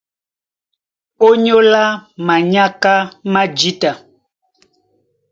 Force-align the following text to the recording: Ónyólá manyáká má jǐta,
Ónyólá 1.27 1.83
manyáká 2.25 2.95
má 3.31 3.41
jǐta, 3.57 3.91